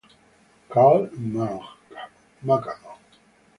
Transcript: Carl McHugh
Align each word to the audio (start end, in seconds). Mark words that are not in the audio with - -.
Carl 0.71 1.13
McHugh 1.13 2.81